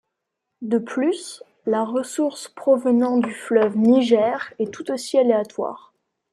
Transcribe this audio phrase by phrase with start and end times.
[0.63, 5.93] De plus, la ressource provenant du fleuve Niger est tout aussi aléatoire.